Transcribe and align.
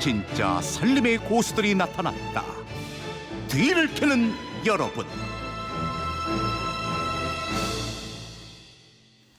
진짜 0.00 0.60
살림의 0.62 1.18
고수들이 1.18 1.74
나타났다. 1.74 2.42
뒤를 3.48 3.92
캐는 3.94 4.32
여러분. 4.64 5.04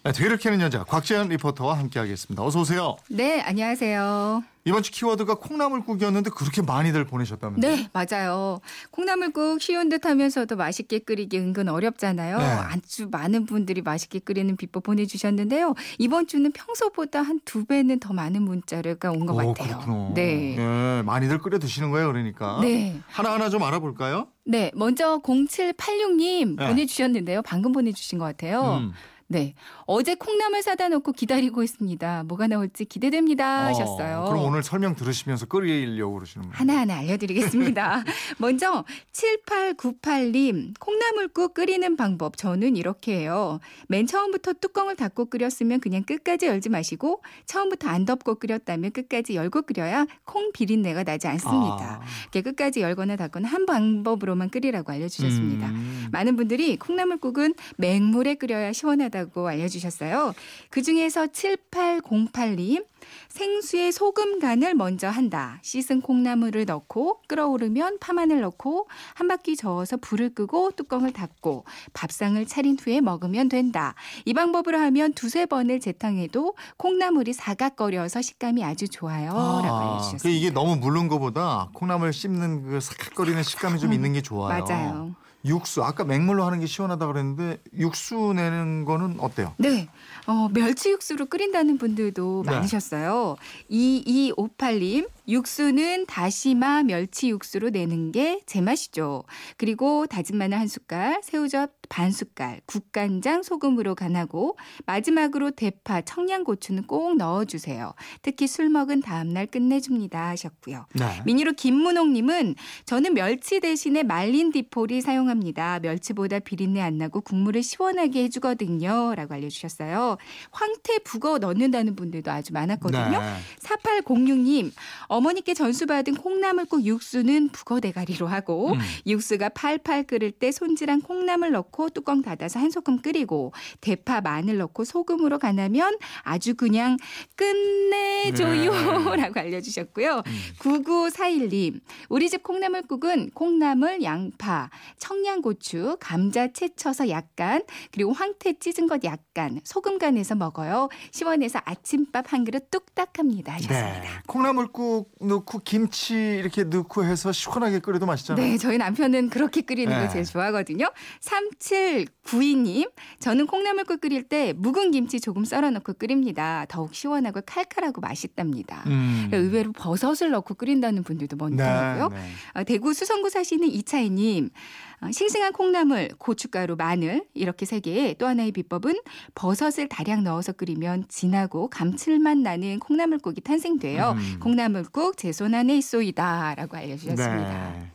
네, 0.04 0.12
뒤를 0.14 0.38
캐는 0.38 0.62
여자 0.62 0.84
곽재현 0.84 1.30
리포터와 1.30 1.78
함께하겠습니다. 1.78 2.44
어서 2.44 2.62
오세요. 2.62 2.96
네, 3.08 3.40
안녕하세요. 3.42 4.44
이번 4.66 4.82
주 4.82 4.92
키워드가 4.92 5.36
콩나물국이었는데 5.36 6.32
그렇게 6.32 6.64
많이들 6.64 7.06
보내셨다면서요? 7.06 7.76
네, 7.76 7.88
맞아요. 7.94 8.62
콩나물국 8.90 9.62
쉬운 9.62 9.90
듯 9.90 10.04
하면서도 10.08 10.56
맛있게 10.56 11.00
끓이기 11.00 11.38
은근 11.38 11.70
어렵잖아요. 11.70 12.38
네. 12.40 12.44
아주 12.44 13.10
많은 13.12 13.46
분들이 13.46 13.84
맛있게 13.84 14.18
끓이는 14.20 14.58
비법 14.58 14.84
보내주셨는데요. 14.84 15.76
이번 16.00 16.26
주는 16.26 16.52
평소보다 16.52 17.22
한 17.22 17.40
두 17.46 17.66
배는 17.66 18.00
더 18.00 18.14
많은 18.14 18.42
문자가 18.44 19.12
온것 19.12 19.36
오, 19.36 19.54
같아요. 19.54 19.78
그렇구나. 19.80 20.14
네. 20.16 20.56
네, 20.58 21.02
많이들 21.04 21.38
끓여 21.40 21.60
드시는 21.60 21.92
거예요, 21.92 22.08
그러니까. 22.08 22.60
네. 22.62 23.00
하나하나 23.08 23.50
좀 23.50 23.62
알아볼까요? 23.62 24.28
네, 24.46 24.72
먼저 24.74 25.20
0786님 25.22 26.58
네. 26.58 26.68
보내주셨는데요. 26.68 27.42
방금 27.44 27.72
보내주신 27.72 28.18
것 28.20 28.26
같아요. 28.26 28.80
음. 28.82 28.94
네. 29.32 29.54
어제 29.86 30.16
콩나물 30.16 30.62
사다 30.62 30.90
놓고 30.90 31.14
기다리고 31.14 31.64
있습니다. 31.64 32.24
뭐가 32.24 32.48
나올지 32.48 32.84
기대됩니다 32.84 33.68
하셨어요. 33.68 34.24
어, 34.26 34.30
그럼 34.30 34.44
오늘 34.44 34.62
설명 34.62 34.94
들으시면서 34.94 35.46
끓이려고 35.46 36.16
그러시는 36.16 36.48
거예요? 36.48 36.54
하나하나 36.58 36.98
알려드리겠습니다. 36.98 38.04
먼저 38.40 38.84
7898님 39.14 40.74
콩나물국 40.80 41.54
끓이는 41.54 41.96
방법 41.96 42.36
저는 42.36 42.76
이렇게 42.76 43.20
해요. 43.20 43.60
맨 43.88 44.06
처음부터 44.06 44.54
뚜껑을 44.54 44.98
닫고 44.98 45.26
끓였으면 45.26 45.80
그냥 45.80 46.04
끝까지 46.04 46.48
열지 46.48 46.68
마시고 46.68 47.24
처음부터 47.46 47.88
안 47.88 48.06
덮고 48.06 48.36
끓였다면 48.36 48.92
끝까지 48.92 49.36
열고 49.36 49.62
끓여야 49.62 50.08
콩 50.26 50.52
비린내가 50.52 51.04
나지 51.04 51.28
않습니다. 51.28 52.02
아. 52.02 52.06
이렇게 52.24 52.42
끝까지 52.42 52.82
열거나 52.82 53.16
닫거나 53.16 53.48
한 53.48 53.66
방법으로만 53.66 54.50
끓이라고 54.50 54.92
알려주셨습니다. 54.92 55.68
음. 55.68 56.10
많은 56.12 56.36
분들이 56.36 56.76
콩나물국은 56.76 57.54
맹물에 57.78 58.36
끓여야 58.36 58.74
시원하다 58.74 59.21
고 59.30 59.48
알려주셨어요. 59.48 60.34
그 60.70 60.82
중에서 60.82 61.28
7808님 61.28 62.86
생수에 63.30 63.92
소금 63.92 64.40
간을 64.40 64.76
먼저 64.76 65.08
한다. 65.10 65.60
씻은 65.62 66.02
콩나물을 66.02 66.66
넣고 66.66 67.22
끓어오르면 67.28 68.00
파마늘 68.00 68.42
넣고 68.42 68.88
한 69.16 69.28
바퀴 69.28 69.56
저어서 69.56 69.98
불을 69.98 70.34
끄고 70.34 70.72
뚜껑을 70.72 71.14
닫고 71.14 71.66
밥상을 71.94 72.46
차린 72.46 72.78
후에 72.80 73.02
먹으면 73.02 73.50
된다. 73.50 73.96
이 74.26 74.34
방법으로 74.34 74.78
하면 74.80 75.14
두세 75.14 75.46
번을 75.46 75.80
재탕해도 75.80 76.56
콩나물이 76.78 77.34
사각거려서 77.34 78.22
식감이 78.22 78.64
아주 78.64 78.88
좋아요. 78.88 79.32
라고 79.32 79.62
그 79.62 79.68
알려주셨습니다. 79.68 80.30
이게 80.30 80.50
너무 80.50 80.76
물른 80.76 81.08
거보다 81.08 81.70
콩나물 81.74 82.14
씹는 82.14 82.64
그 82.64 82.80
사각거리는 82.82 83.42
식감이 83.44 83.80
좀 83.80 83.94
있는 83.94 84.14
게 84.14 84.22
좋아요. 84.22 84.64
맞아요. 84.64 85.16
육수 85.46 85.84
아까 85.84 86.04
맹물로 86.04 86.44
하는 86.44 86.60
게 86.60 86.66
시원하다 86.66 87.08
그랬는데 87.08 87.58
육수 87.78 88.34
내는 88.36 88.86
거는 88.86 89.20
어때요? 89.20 89.54
네. 89.58 89.88
어, 90.28 90.50
멸치 90.54 90.92
육수로 90.92 91.26
끓인다는 91.26 91.78
분들도 91.78 92.44
네. 92.46 92.52
많으셨어요. 92.52 93.38
2258님, 93.70 95.08
육수는 95.28 96.06
다시마 96.06 96.84
멸치 96.84 97.30
육수로 97.30 97.70
내는 97.70 98.12
게 98.12 98.42
제맛이죠. 98.46 99.24
그리고 99.58 100.06
다진 100.08 100.38
마늘 100.38 100.60
한 100.60 100.68
숟갈, 100.68 101.22
새우젓 101.24 101.72
반 101.90 102.12
숟갈, 102.12 102.62
국간장 102.66 103.44
소금으로 103.44 103.96
간하고 103.96 104.58
마지막으로 104.86 105.52
대파, 105.52 106.02
청양고추는 106.02 106.88
꼭 106.88 107.18
넣어주세요. 107.18 107.94
특히 108.22 108.48
술 108.48 108.70
먹은 108.70 109.02
다음날 109.02 109.48
끝내줍니다 109.48 110.30
하셨고요. 110.30 110.86
네. 110.96 111.22
미니로 111.26 111.54
김문옥님은 111.54 112.56
저는 112.86 113.14
멸치 113.14 113.60
대신에 113.60 114.04
말린 114.04 114.52
디포리 114.52 115.02
사용합니다. 115.02 115.80
멸치보다 115.80 116.40
비린내 116.40 116.82
안 116.82 116.98
나고 116.98 117.22
국물을 117.22 117.62
시원하게 117.62 118.24
해주거든요. 118.24 119.14
라고 119.16 119.34
알려주셨어요. 119.34 120.11
황태 120.52 121.00
북어 121.00 121.38
넣는다는 121.40 121.96
분들도 121.96 122.32
아주 122.32 122.54
많았거든요. 122.54 123.20
네. 123.20 123.38
4806님, 123.60 124.72
어머니께 125.08 125.54
전수받은 125.54 126.16
콩나물국 126.16 126.86
육수는 126.86 127.50
북어 127.50 127.80
대가리로 127.80 128.28
하고 128.28 128.74
음. 128.74 128.80
육수가 129.06 129.50
팔팔 129.50 130.04
끓을 130.04 130.32
때 130.32 130.52
손질한 130.52 131.02
콩나물 131.02 131.52
넣고 131.52 131.90
뚜껑 131.90 132.22
닫아서 132.22 132.60
한 132.60 132.72
소끔 132.72 133.02
끓이고 133.02 133.54
대파, 133.82 134.22
마늘 134.22 134.58
넣고 134.58 134.84
소금으로 134.84 135.40
간하면 135.40 135.98
아주 136.22 136.56
그냥 136.56 136.98
끝내줘요라고 137.36 139.12
알려주셨고요. 139.40 140.24
음. 140.26 140.34
9941님, 140.60 141.82
우리 142.10 142.30
집 142.30 142.44
콩나물국은 142.44 143.32
콩나물, 143.34 144.04
양파, 144.04 144.70
청양고추, 144.98 145.98
감자 146.00 146.52
채 146.54 146.70
쳐서 146.76 147.10
약간 147.10 147.64
그리고 147.92 148.14
황태 148.14 148.60
찢은 148.60 148.88
것 148.88 149.04
약간 149.04 149.60
소금 149.64 149.98
간해서 150.02 150.34
먹어요. 150.34 150.90
시원해서 151.12 151.60
아침밥 151.64 152.34
한 152.34 152.44
그릇 152.44 152.72
뚝딱 152.72 153.20
합니다 153.20 153.54
하셨습니다. 153.54 154.02
네. 154.02 154.08
콩나물국 154.26 155.12
넣고 155.22 155.60
김치 155.60 156.16
이렇게 156.16 156.64
넣고 156.64 157.06
해서 157.06 157.32
시원하게 157.32 157.80
끓여도 157.80 158.08
맛있잖아요. 158.08 158.44
네, 158.44 158.58
저희 158.58 158.80
남편은 158.80 159.30
그렇게 159.30 159.62
끓이는 159.62 159.96
네. 159.96 160.06
거 160.06 160.12
제일 160.12 160.26
좋아하거든요. 160.26 160.88
3792님, 161.22 162.92
저는 163.20 163.46
콩나물국 163.46 164.02
끓일 164.02 164.24
때 164.24 164.54
묵은 164.58 164.92
김치 164.92 165.20
조금 165.20 165.46
썰어 165.46 165.70
넣고 165.70 165.94
끓입니다. 165.94 166.66
더욱 166.68 166.96
시원하고 166.96 167.42
칼칼하고 167.46 168.02
맛있답니다. 168.02 168.84
음. 168.88 169.30
의외로 169.32 169.72
버섯을 169.72 170.32
넣고 170.32 170.56
끓인다는 170.56 171.04
분들도 171.04 171.38
많더라고요. 171.38 172.10
네, 172.10 172.16
네. 172.16 172.32
어, 172.56 172.64
대구 172.64 172.94
수성구 172.94 173.30
사시는 173.30 173.68
이차희님, 173.68 174.46
어, 174.46 174.91
싱싱한 175.12 175.54
콩나물, 175.54 176.10
고춧가루, 176.20 176.76
마늘 176.76 177.26
이렇게 177.34 177.66
세 177.66 177.80
개에 177.80 178.14
또 178.20 178.28
하나의 178.28 178.52
비법은 178.52 179.00
버섯을 179.34 179.90
다량 179.90 180.24
넣어서 180.24 180.52
끓이면 180.52 181.06
진하고 181.08 181.70
감칠맛 181.70 182.38
나는 182.38 182.80
콩나물국이 182.80 183.42
탄생돼요. 183.42 184.16
음. 184.18 184.40
콩나물국 184.40 185.18
제 185.18 185.32
손 185.32 185.56
안에 185.56 185.78
있소이다라고 185.78 186.78
알려주셨습니다. 186.78 187.74
네. 187.80 187.91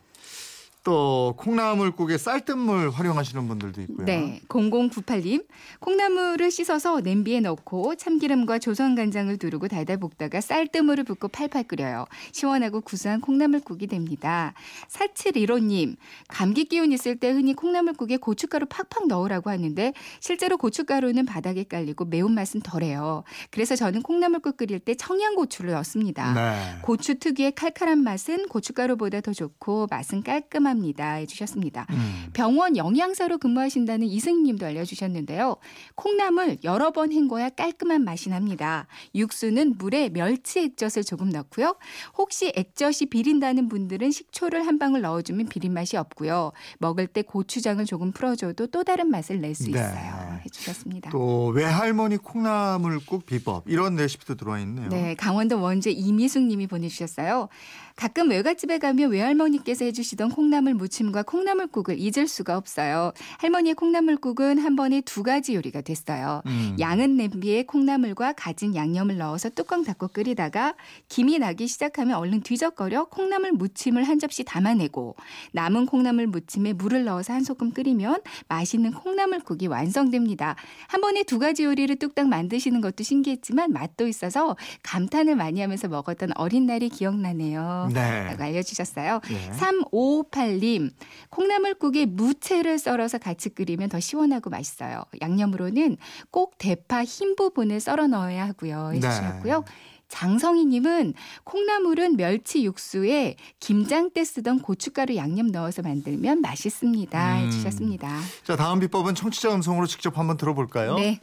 또 0.86 1.34
콩나물국에 1.38 2.16
쌀뜨물 2.16 2.90
활용하시는 2.90 3.48
분들도 3.48 3.80
있고요. 3.82 4.06
네, 4.06 4.40
0098님. 4.48 5.44
콩나물을 5.80 6.48
씻어서 6.52 7.00
냄비에 7.00 7.40
넣고 7.40 7.96
참기름과 7.96 8.60
조선간장을 8.60 9.36
두르고 9.38 9.66
달달 9.66 9.98
볶다가 9.98 10.40
쌀뜨물을 10.40 11.02
붓고 11.02 11.26
팔팔 11.26 11.64
끓여요. 11.64 12.06
시원하고 12.30 12.82
구수한 12.82 13.20
콩나물국이 13.20 13.88
됩니다. 13.88 14.54
4715님. 14.88 15.96
감기 16.28 16.66
기운 16.66 16.92
있을 16.92 17.16
때 17.16 17.30
흔히 17.32 17.54
콩나물국에 17.54 18.18
고춧가루 18.18 18.66
팍팍 18.66 19.08
넣으라고 19.08 19.50
하는데 19.50 19.92
실제로 20.20 20.56
고춧가루는 20.56 21.26
바닥에 21.26 21.64
깔리고 21.64 22.04
매운맛은 22.04 22.60
덜해요. 22.60 23.24
그래서 23.50 23.74
저는 23.74 24.02
콩나물국 24.02 24.56
끓일 24.56 24.78
때 24.78 24.94
청양고추를 24.94 25.72
넣습니다. 25.72 26.32
네. 26.32 26.78
고추 26.82 27.18
특유의 27.18 27.56
칼칼한 27.56 28.04
맛은 28.04 28.46
고춧가루보다 28.46 29.20
더 29.20 29.32
좋고 29.32 29.88
맛은 29.90 30.22
깔끔 30.22 30.68
합니다. 30.76 31.14
해주셨습니다. 31.14 31.86
음. 31.90 32.26
병원 32.32 32.76
영양사로 32.76 33.38
근무하신다는 33.38 34.06
이승님도 34.06 34.66
알려주셨는데요. 34.66 35.56
콩나물 35.94 36.58
여러 36.64 36.90
번 36.90 37.12
헹궈야 37.12 37.50
깔끔한 37.50 38.04
맛이 38.04 38.28
납니다. 38.28 38.86
육수는 39.14 39.76
물에 39.78 40.10
멸치 40.10 40.60
액젓을 40.60 41.04
조금 41.04 41.30
넣고요. 41.30 41.76
혹시 42.18 42.52
액젓이 42.54 43.06
비린다는 43.10 43.68
분들은 43.68 44.10
식초를 44.10 44.66
한 44.66 44.78
방울 44.78 45.00
넣어주면 45.00 45.48
비린 45.48 45.72
맛이 45.72 45.96
없고요. 45.96 46.52
먹을 46.78 47.06
때 47.06 47.22
고추장을 47.22 47.84
조금 47.86 48.12
풀어줘도 48.12 48.66
또 48.68 48.84
다른 48.84 49.10
맛을 49.10 49.40
낼수 49.40 49.64
네. 49.64 49.70
있어요. 49.70 50.40
해주셨습니다. 50.44 51.10
또 51.10 51.46
외할머니 51.48 52.18
콩나물국 52.18 53.26
비법 53.26 53.64
이런 53.66 53.96
레시피도 53.96 54.34
들어와 54.34 54.60
있네요. 54.60 54.88
네, 54.90 55.14
강원도 55.14 55.60
원주 55.60 55.90
이미숙 55.90 56.42
님이 56.42 56.66
보내주셨어요. 56.66 57.48
가끔 57.96 58.28
외갓집에 58.28 58.76
가면 58.76 59.10
외할머니께서 59.10 59.86
해주시던 59.86 60.28
콩나물 60.28 60.74
무침과 60.74 61.22
콩나물국을 61.22 61.98
잊을 61.98 62.28
수가 62.28 62.58
없어요. 62.58 63.12
할머니의 63.38 63.74
콩나물국은 63.74 64.58
한 64.58 64.76
번에 64.76 65.00
두 65.00 65.22
가지 65.22 65.54
요리가 65.54 65.80
됐어요. 65.80 66.42
음. 66.44 66.76
양은 66.78 67.16
냄비에 67.16 67.62
콩나물과 67.62 68.34
가진 68.34 68.74
양념을 68.74 69.16
넣어서 69.16 69.48
뚜껑 69.48 69.82
닫고 69.82 70.08
끓이다가 70.08 70.74
김이 71.08 71.38
나기 71.38 71.66
시작하면 71.66 72.18
얼른 72.18 72.42
뒤적거려 72.42 73.06
콩나물 73.06 73.52
무침을 73.52 74.04
한 74.04 74.18
접시 74.18 74.44
담아내고 74.44 75.16
남은 75.52 75.86
콩나물 75.86 76.26
무침에 76.26 76.74
물을 76.74 77.04
넣어서 77.04 77.32
한 77.32 77.44
소끔 77.44 77.72
끓이면 77.72 78.20
맛있는 78.48 78.92
콩나물국이 78.92 79.68
완성됩니다. 79.68 80.54
한 80.88 81.00
번에 81.00 81.22
두 81.22 81.38
가지 81.38 81.64
요리를 81.64 81.96
뚝딱 81.96 82.28
만드시는 82.28 82.82
것도 82.82 83.02
신기했지만 83.04 83.72
맛도 83.72 84.06
있어서 84.06 84.54
감탄을 84.82 85.34
많이 85.34 85.62
하면서 85.62 85.88
먹었던 85.88 86.32
어린 86.34 86.66
날이 86.66 86.90
기억나네요. 86.90 87.85
네. 87.92 88.24
라고 88.24 88.42
알려주셨어요. 88.42 89.20
예. 89.30 89.50
3558님, 89.50 90.90
콩나물국에 91.30 92.06
무채를 92.06 92.78
썰어서 92.78 93.18
같이 93.18 93.50
끓이면 93.50 93.88
더 93.88 94.00
시원하고 94.00 94.50
맛있어요. 94.50 95.02
양념으로는 95.20 95.96
꼭 96.30 96.58
대파 96.58 97.04
흰 97.04 97.36
부분을 97.36 97.80
썰어 97.80 98.06
넣어야 98.06 98.48
하고요. 98.48 98.92
해주셨고요. 98.94 99.64
장성희님은 100.08 101.14
콩나물은 101.44 102.16
멸치 102.16 102.64
육수에 102.64 103.36
김장 103.58 104.10
때 104.10 104.24
쓰던 104.24 104.60
고춧가루 104.60 105.16
양념 105.16 105.48
넣어서 105.48 105.82
만들면 105.82 106.40
맛있습니다. 106.40 107.34
음. 107.38 107.46
해주셨습니다. 107.46 108.08
자, 108.44 108.56
다음 108.56 108.78
비법은 108.80 109.14
청취자 109.14 109.54
음성으로 109.54 109.86
직접 109.86 110.16
한번 110.16 110.36
들어볼까요? 110.36 110.94
네. 110.94 111.20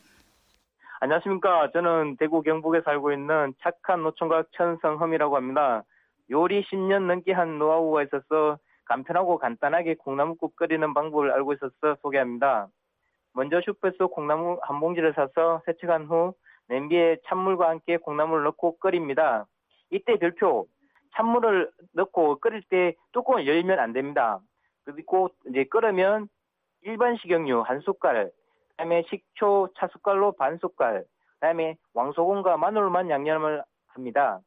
안녕하십니까. 1.00 1.72
저는 1.74 2.16
대구 2.18 2.42
경북에 2.42 2.82
살고 2.86 3.12
있는 3.12 3.54
착한 3.62 4.04
노총각 4.04 4.48
천성흠이라고 4.56 5.36
합니다. 5.36 5.84
요리 6.34 6.64
10년 6.64 7.06
넘게 7.06 7.32
한 7.32 7.60
노하우가 7.60 8.02
있어서 8.04 8.58
간편하고 8.86 9.38
간단하게 9.38 9.96
콩나물국 9.96 10.56
끓이는 10.56 10.96
방법을 10.96 11.32
알고 11.32 11.54
있어서 11.54 11.96
소개합니다. 12.02 12.70
먼저 13.34 13.62
슈퍼에서 13.62 14.08
콩나물 14.08 14.58
한 14.64 14.80
봉지를 14.80 15.14
사서 15.14 15.62
세척한 15.68 16.06
후 16.06 16.34
냄비에 16.70 17.18
찬물과 17.28 17.70
함께 17.70 17.98
콩나물을 17.98 18.44
넣고 18.46 18.80
끓입니다. 18.80 19.46
이때 19.92 20.18
별표 20.18 20.66
찬물을 21.16 21.70
넣고 21.94 22.40
끓일 22.40 22.64
때 22.68 22.96
뚜껑을 23.12 23.46
열면 23.46 23.78
안 23.78 23.94
됩니다. 23.94 24.40
그리고 24.86 25.30
이제 25.48 25.66
끓으면 25.66 26.28
일반 26.82 27.16
식용유 27.18 27.62
한 27.62 27.80
숟갈, 27.82 28.32
그다음에 28.70 29.04
식초 29.08 29.70
차 29.78 29.88
숟갈로 29.88 30.32
반 30.32 30.58
숟갈, 30.58 31.06
그다음에 31.36 31.78
왕소금과 31.94 32.58
마늘만 32.58 33.12
양념을 33.12 33.64
합니다. 33.90 34.40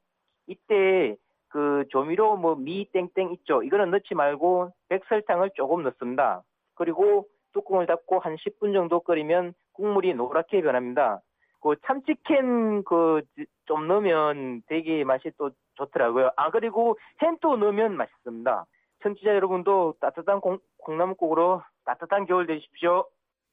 이때 0.48 1.16
그 1.56 1.84
조미료 1.88 2.36
뭐 2.36 2.54
미 2.54 2.86
땡땡 2.92 3.32
있죠. 3.32 3.62
이거는 3.62 3.90
넣지 3.90 4.14
말고 4.14 4.72
백설탕을 4.90 5.52
조금 5.54 5.82
넣습니다. 5.84 6.42
그리고 6.74 7.26
뚜껑을 7.54 7.86
닫고 7.86 8.18
한 8.18 8.36
10분 8.36 8.74
정도 8.74 9.00
끓이면 9.00 9.54
국물이 9.72 10.12
노랗게 10.14 10.60
변합니다. 10.60 11.22
그 11.62 11.76
참치캔 11.86 12.84
그 12.84 13.22
좀 13.66 13.88
넣으면 13.88 14.62
되게 14.68 15.04
맛이 15.04 15.30
또 15.38 15.50
좋더라고요. 15.74 16.30
아 16.36 16.50
그리고 16.50 16.98
햄도 17.22 17.56
넣으면 17.56 17.96
맛있습니다. 17.96 18.64
청취자 19.02 19.34
여러분도 19.34 19.94
따뜻한 20.00 20.40
콩, 20.40 20.58
콩나물국으로 20.78 21.62
따뜻한 21.84 22.26
겨울 22.26 22.46
되십시오. 22.46 23.06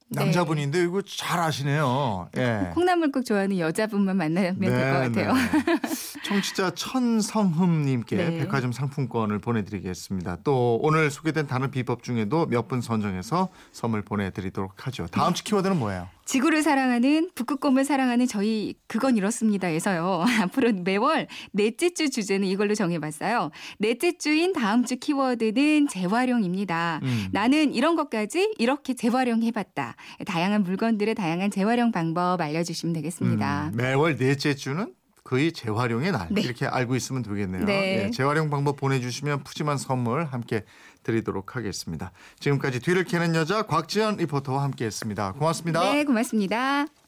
네. 0.09 0.23
남자분인데 0.23 0.83
이거 0.83 1.01
잘 1.01 1.39
아시네요. 1.39 2.29
예. 2.37 2.69
콩나물국 2.73 3.25
좋아하는 3.25 3.57
여자분만 3.57 4.15
만나면 4.17 4.59
될것 4.59 5.13
같아요. 5.13 5.33
네. 5.33 5.79
청취자 6.23 6.71
천성흠님께 6.75 8.15
네. 8.15 8.37
백화점 8.39 8.71
상품권을 8.71 9.39
보내드리겠습니다. 9.39 10.37
또 10.43 10.79
오늘 10.81 11.09
소개된 11.11 11.47
다른 11.47 11.71
비법 11.71 12.03
중에도 12.03 12.45
몇 12.47 12.63
분 12.67 12.79
선정해서 12.81 13.49
선물 13.73 14.01
보내드리도록 14.03 14.87
하죠. 14.87 15.07
다음 15.07 15.33
주 15.33 15.43
키워드는 15.43 15.77
뭐예요? 15.77 16.07
지구를 16.25 16.63
사랑하는 16.63 17.29
북극곰을 17.35 17.85
사랑하는 17.85 18.27
저희 18.27 18.75
그건 18.87 19.17
이렇습니다에서요. 19.17 20.23
앞으로 20.43 20.73
매월 20.73 21.27
넷째 21.51 21.93
주 21.93 22.09
주제는 22.09 22.47
이걸로 22.47 22.75
정해봤어요. 22.75 23.51
넷째 23.79 24.17
주인 24.17 24.53
다음 24.53 24.85
주 24.85 24.97
키워드는 24.97 25.87
재활용입니다. 25.89 27.01
음. 27.03 27.27
나는 27.31 27.73
이런 27.73 27.95
것까지 27.95 28.53
이렇게 28.57 28.93
재활용해봤다. 28.93 29.95
다양한 30.25 30.63
물건들의 30.63 31.13
다양한 31.15 31.51
재활용 31.51 31.91
방법 31.91 32.39
알려주시면 32.41 32.93
되겠습니다. 32.93 33.71
음, 33.73 33.77
매월 33.77 34.17
넷째 34.17 34.55
주는 34.55 34.93
거의 35.23 35.51
재활용의 35.51 36.11
날 36.11 36.27
네. 36.31 36.41
이렇게 36.41 36.65
알고 36.65 36.95
있으면 36.95 37.23
되겠네요. 37.23 37.65
네. 37.65 38.05
예, 38.05 38.11
재활용 38.11 38.49
방법 38.49 38.75
보내주시면 38.77 39.43
푸짐한 39.43 39.77
선물 39.77 40.25
함께 40.25 40.65
드리도록 41.03 41.55
하겠습니다. 41.55 42.11
지금까지 42.39 42.79
뒤를 42.79 43.03
캐는 43.03 43.35
여자 43.35 43.63
곽지연 43.63 44.17
리포터와 44.17 44.63
함께했습니다. 44.63 45.33
고맙습니다. 45.33 45.91
네, 45.91 46.03
고맙습니다. 46.03 47.02